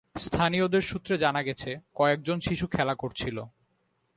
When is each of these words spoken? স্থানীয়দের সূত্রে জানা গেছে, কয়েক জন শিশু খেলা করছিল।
স্থানীয়দের 0.15 0.81
সূত্রে 0.81 1.15
জানা 1.17 1.41
গেছে, 1.43 1.71
কয়েক 1.95 2.19
জন 2.23 2.37
শিশু 2.39 2.65
খেলা 2.67 2.95
করছিল। 2.95 3.37